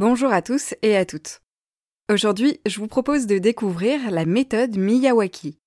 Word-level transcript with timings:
Bonjour 0.00 0.32
à 0.32 0.40
tous 0.40 0.74
et 0.80 0.96
à 0.96 1.04
toutes. 1.04 1.42
Aujourd'hui, 2.10 2.58
je 2.64 2.80
vous 2.80 2.86
propose 2.86 3.26
de 3.26 3.36
découvrir 3.36 4.10
la 4.10 4.24
méthode 4.24 4.78
Miyawaki. 4.78 5.58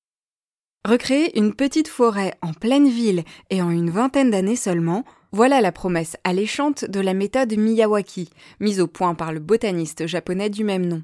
Recréer 0.83 1.37
une 1.37 1.53
petite 1.53 1.87
forêt 1.87 2.33
en 2.41 2.51
pleine 2.51 2.89
ville 2.89 3.25
et 3.51 3.61
en 3.61 3.69
une 3.69 3.91
vingtaine 3.91 4.31
d'années 4.31 4.55
seulement, 4.55 5.05
voilà 5.33 5.61
la 5.61 5.71
promesse 5.71 6.17
alléchante 6.23 6.83
de 6.83 6.99
la 6.99 7.13
méthode 7.13 7.55
Miyawaki, 7.55 8.31
mise 8.59 8.81
au 8.81 8.87
point 8.87 9.13
par 9.13 9.33
le 9.33 9.39
botaniste 9.39 10.07
japonais 10.07 10.49
du 10.49 10.63
même 10.63 10.87
nom. 10.87 11.03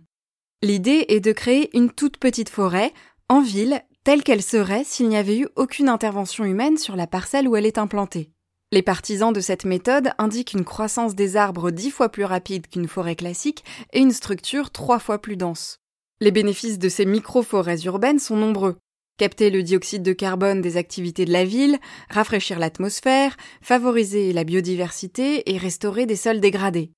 L'idée 0.64 1.06
est 1.10 1.20
de 1.20 1.32
créer 1.32 1.70
une 1.78 1.92
toute 1.92 2.18
petite 2.18 2.50
forêt 2.50 2.92
en 3.28 3.42
ville 3.42 3.84
telle 4.04 4.24
qu'elle 4.24 4.42
serait 4.42 4.84
s'il 4.84 5.08
n'y 5.08 5.18
avait 5.18 5.38
eu 5.38 5.48
aucune 5.56 5.90
intervention 5.90 6.46
humaine 6.46 6.80
sur 6.80 6.96
la 6.96 7.06
parcelle 7.06 7.48
où 7.48 7.56
elle 7.56 7.68
est 7.68 7.78
implantée. 7.78 8.32
Les 8.72 8.84
partisans 8.84 9.34
de 9.34 9.40
cette 9.40 9.66
méthode 9.66 10.12
indiquent 10.20 10.54
une 10.54 10.64
croissance 10.64 11.16
des 11.16 11.38
arbres 11.38 11.72
dix 11.72 11.90
fois 11.90 12.10
plus 12.10 12.24
rapide 12.24 12.68
qu'une 12.68 12.88
forêt 12.88 13.16
classique 13.16 13.64
et 13.94 14.00
une 14.00 14.12
structure 14.12 14.70
trois 14.70 15.00
fois 15.00 15.18
plus 15.18 15.38
dense. 15.38 15.80
Les 16.22 16.30
bénéfices 16.30 16.78
de 16.78 16.88
ces 16.88 17.06
micro-forêts 17.06 17.82
urbaines 17.86 18.20
sont 18.20 18.38
nombreux. 18.38 18.78
Capter 19.18 19.50
le 19.50 19.64
dioxyde 19.64 20.04
de 20.04 20.14
carbone 20.14 20.62
des 20.62 20.78
activités 20.78 21.26
de 21.26 21.34
la 21.34 21.46
ville, 21.46 21.80
rafraîchir 22.12 22.60
l'atmosphère, 22.60 23.38
favoriser 23.64 24.34
la 24.34 24.44
biodiversité 24.44 25.52
et 25.52 25.58
restaurer 25.58 26.06
des 26.06 26.16
sols 26.16 26.40
dégradés. 26.40 26.92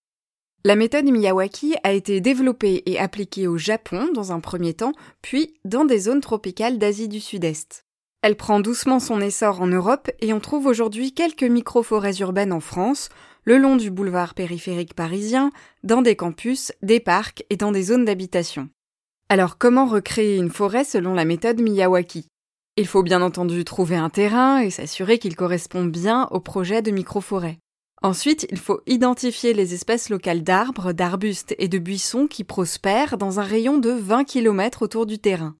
La 0.65 0.75
méthode 0.75 1.05
Miyawaki 1.05 1.75
a 1.83 1.93
été 1.93 2.19
développée 2.19 2.83
et 2.85 2.99
appliquée 2.99 3.47
au 3.47 3.57
Japon 3.57 4.09
dans 4.13 4.33
un 4.33 4.41
premier 4.41 4.73
temps, 4.73 4.93
puis 5.21 5.53
dans 5.63 5.85
des 5.85 5.99
zones 5.99 6.21
tropicales 6.21 6.77
d'Asie 6.77 7.07
du 7.07 7.21
Sud-Est. 7.21 7.85
Elle 8.21 8.35
prend 8.35 8.59
doucement 8.59 8.99
son 8.99 9.19
essor 9.19 9.61
en 9.61 9.67
Europe 9.67 10.11
et 10.19 10.31
on 10.31 10.39
trouve 10.39 10.67
aujourd'hui 10.67 11.11
quelques 11.11 11.43
micro-forêts 11.43 12.19
urbaines 12.19 12.53
en 12.53 12.59
France, 12.59 13.09
le 13.45 13.57
long 13.57 13.77
du 13.77 13.89
boulevard 13.89 14.35
périphérique 14.35 14.93
parisien, 14.93 15.49
dans 15.83 16.03
des 16.03 16.15
campus, 16.15 16.71
des 16.83 16.99
parcs 16.99 17.43
et 17.49 17.57
dans 17.57 17.71
des 17.71 17.81
zones 17.81 18.05
d'habitation. 18.05 18.69
Alors 19.29 19.57
comment 19.57 19.87
recréer 19.87 20.37
une 20.37 20.51
forêt 20.51 20.83
selon 20.83 21.15
la 21.15 21.25
méthode 21.25 21.61
Miyawaki? 21.61 22.27
Il 22.77 22.85
faut 22.85 23.01
bien 23.01 23.23
entendu 23.23 23.65
trouver 23.65 23.95
un 23.95 24.09
terrain 24.09 24.59
et 24.59 24.69
s'assurer 24.69 25.17
qu'il 25.17 25.35
correspond 25.35 25.85
bien 25.85 26.27
au 26.29 26.39
projet 26.39 26.83
de 26.83 26.91
micro-forêt. 26.91 27.57
Ensuite, 28.03 28.47
il 28.51 28.57
faut 28.57 28.81
identifier 28.87 29.53
les 29.53 29.73
espèces 29.73 30.09
locales 30.09 30.43
d'arbres, 30.43 30.91
d'arbustes 30.91 31.55
et 31.57 31.67
de 31.67 31.79
buissons 31.79 32.27
qui 32.27 32.43
prospèrent 32.43 33.17
dans 33.17 33.39
un 33.39 33.43
rayon 33.43 33.77
de 33.77 33.91
20 33.91 34.25
km 34.25 34.83
autour 34.83 35.05
du 35.05 35.17
terrain. 35.17 35.55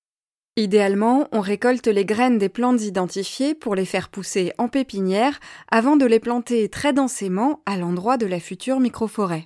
Idéalement, 0.62 1.28
on 1.32 1.42
récolte 1.42 1.88
les 1.88 2.06
graines 2.06 2.38
des 2.38 2.48
plantes 2.48 2.84
identifiées 2.84 3.56
pour 3.56 3.74
les 3.74 3.84
faire 3.84 4.10
pousser 4.10 4.54
en 4.60 4.68
pépinière 4.68 5.40
avant 5.72 5.96
de 5.96 6.06
les 6.06 6.20
planter 6.20 6.70
très 6.70 6.94
densément 6.94 7.64
à 7.66 7.78
l'endroit 7.78 8.18
de 8.18 8.28
la 8.28 8.40
future 8.40 8.80
microforêt. 8.80 9.46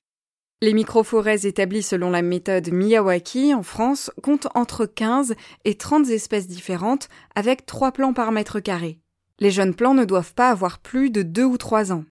Les 0.62 0.74
microforêts 0.74 1.48
établies 1.48 1.84
selon 1.84 2.10
la 2.10 2.22
méthode 2.22 2.70
Miyawaki 2.70 3.54
en 3.54 3.64
France 3.64 4.12
comptent 4.22 4.50
entre 4.56 4.86
15 4.86 5.36
et 5.64 5.76
30 5.76 6.10
espèces 6.10 6.48
différentes 6.48 7.08
avec 7.34 7.66
3 7.66 7.94
plants 7.94 8.14
par 8.14 8.34
mètre 8.34 8.60
carré. 8.60 9.00
Les 9.40 9.52
jeunes 9.52 9.74
plants 9.74 9.94
ne 9.94 10.04
doivent 10.04 10.34
pas 10.34 10.50
avoir 10.50 10.80
plus 10.80 11.12
de 11.12 11.22
2 11.22 11.46
ou 11.46 11.58
3 11.58 11.94
ans. 11.94 12.04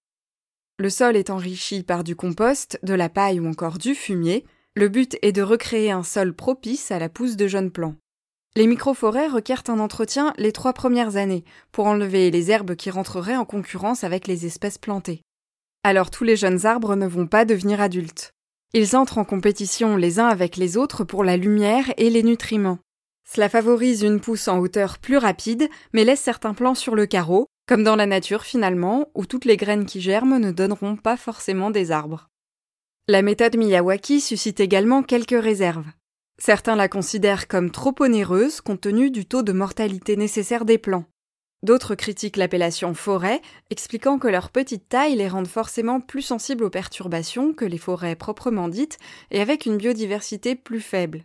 Le 0.78 0.88
sol 0.88 1.14
est 1.14 1.28
enrichi 1.28 1.82
par 1.82 2.04
du 2.04 2.16
compost, 2.16 2.78
de 2.82 2.94
la 2.94 3.10
paille 3.10 3.38
ou 3.38 3.46
encore 3.46 3.76
du 3.76 3.94
fumier. 3.94 4.46
Le 4.74 4.88
but 4.88 5.18
est 5.20 5.32
de 5.32 5.42
recréer 5.42 5.90
un 5.90 6.04
sol 6.04 6.32
propice 6.32 6.90
à 6.90 6.98
la 6.98 7.10
pousse 7.10 7.36
de 7.36 7.46
jeunes 7.46 7.70
plants. 7.70 7.96
Les 8.56 8.68
microforêts 8.68 9.26
requièrent 9.26 9.64
un 9.66 9.80
entretien 9.80 10.32
les 10.38 10.52
trois 10.52 10.72
premières 10.72 11.16
années 11.16 11.44
pour 11.72 11.86
enlever 11.86 12.30
les 12.30 12.52
herbes 12.52 12.76
qui 12.76 12.88
rentreraient 12.88 13.36
en 13.36 13.44
concurrence 13.44 14.04
avec 14.04 14.28
les 14.28 14.46
espèces 14.46 14.78
plantées. 14.78 15.22
Alors 15.82 16.10
tous 16.10 16.22
les 16.22 16.36
jeunes 16.36 16.64
arbres 16.64 16.94
ne 16.94 17.06
vont 17.08 17.26
pas 17.26 17.44
devenir 17.44 17.80
adultes. 17.80 18.30
Ils 18.72 18.96
entrent 18.96 19.18
en 19.18 19.24
compétition 19.24 19.96
les 19.96 20.20
uns 20.20 20.28
avec 20.28 20.56
les 20.56 20.76
autres 20.76 21.02
pour 21.02 21.24
la 21.24 21.36
lumière 21.36 21.92
et 21.96 22.10
les 22.10 22.22
nutriments. 22.22 22.78
Cela 23.28 23.48
favorise 23.48 24.02
une 24.02 24.20
pousse 24.20 24.46
en 24.46 24.58
hauteur 24.58 24.98
plus 24.98 25.16
rapide, 25.16 25.68
mais 25.92 26.04
laisse 26.04 26.20
certains 26.20 26.54
plants 26.54 26.74
sur 26.74 26.94
le 26.94 27.06
carreau, 27.06 27.46
comme 27.66 27.82
dans 27.82 27.96
la 27.96 28.06
nature 28.06 28.44
finalement, 28.44 29.08
où 29.14 29.26
toutes 29.26 29.46
les 29.46 29.56
graines 29.56 29.86
qui 29.86 30.00
germent 30.00 30.38
ne 30.38 30.52
donneront 30.52 30.96
pas 30.96 31.16
forcément 31.16 31.70
des 31.70 31.90
arbres. 31.90 32.28
La 33.08 33.22
méthode 33.22 33.56
Miyawaki 33.56 34.20
suscite 34.20 34.60
également 34.60 35.02
quelques 35.02 35.42
réserves. 35.42 35.86
Certains 36.38 36.76
la 36.76 36.88
considèrent 36.88 37.48
comme 37.48 37.70
trop 37.70 37.94
onéreuse 38.00 38.60
compte 38.60 38.82
tenu 38.82 39.10
du 39.10 39.24
taux 39.24 39.42
de 39.42 39.52
mortalité 39.52 40.16
nécessaire 40.16 40.64
des 40.64 40.78
plants. 40.78 41.04
D'autres 41.62 41.94
critiquent 41.94 42.36
l'appellation 42.36 42.92
forêt, 42.92 43.40
expliquant 43.70 44.18
que 44.18 44.28
leur 44.28 44.50
petite 44.50 44.88
taille 44.88 45.16
les 45.16 45.28
rend 45.28 45.46
forcément 45.46 46.00
plus 46.00 46.20
sensibles 46.20 46.64
aux 46.64 46.70
perturbations 46.70 47.54
que 47.54 47.64
les 47.64 47.78
forêts 47.78 48.16
proprement 48.16 48.68
dites 48.68 48.98
et 49.30 49.40
avec 49.40 49.64
une 49.64 49.78
biodiversité 49.78 50.56
plus 50.56 50.80
faible. 50.80 51.24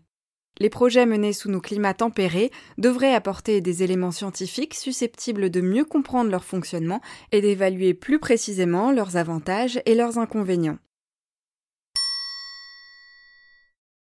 Les 0.59 0.69
projets 0.69 1.05
menés 1.05 1.33
sous 1.33 1.49
nos 1.49 1.61
climats 1.61 1.93
tempérés 1.93 2.51
devraient 2.77 3.13
apporter 3.13 3.59
des 3.61 3.83
éléments 3.83 4.11
scientifiques 4.11 4.75
susceptibles 4.75 5.49
de 5.49 5.61
mieux 5.61 5.85
comprendre 5.85 6.31
leur 6.31 6.43
fonctionnement 6.43 7.01
et 7.31 7.41
d'évaluer 7.41 7.93
plus 7.93 8.19
précisément 8.19 8.91
leurs 8.91 9.17
avantages 9.17 9.81
et 9.85 9.95
leurs 9.95 10.19
inconvénients. 10.19 10.79